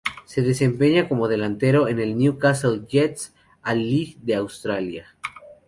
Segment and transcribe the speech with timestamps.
[0.25, 5.15] Se desempeña como delantero en el Newcastle Jets de la A-League de Australia.